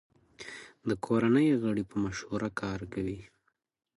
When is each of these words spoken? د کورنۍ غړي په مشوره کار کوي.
د 0.87 0.89
کورنۍ 1.05 1.47
غړي 1.63 1.83
په 1.91 1.95
مشوره 2.03 2.49
کار 2.61 2.79
کوي. 2.93 3.19